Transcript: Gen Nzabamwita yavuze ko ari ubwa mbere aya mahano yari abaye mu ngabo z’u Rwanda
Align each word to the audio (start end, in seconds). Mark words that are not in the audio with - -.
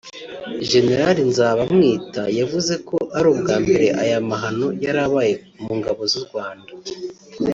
Gen 0.69 0.89
Nzabamwita 1.29 2.23
yavuze 2.39 2.73
ko 2.87 2.97
ari 3.17 3.27
ubwa 3.33 3.55
mbere 3.63 3.87
aya 4.01 4.17
mahano 4.29 4.67
yari 4.83 4.99
abaye 5.07 5.33
mu 5.63 5.71
ngabo 5.79 6.01
z’u 6.11 6.21
Rwanda 6.27 6.71